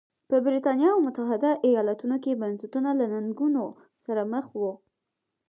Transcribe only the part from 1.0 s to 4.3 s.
متحده ایالتونو کې بنسټونه له ننګونو سره